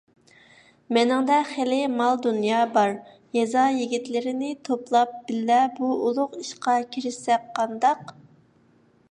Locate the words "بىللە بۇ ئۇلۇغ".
5.29-6.35